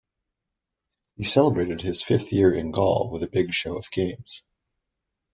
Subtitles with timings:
[1.15, 4.41] He celebrated his fifth year in Gaul with a big show of games.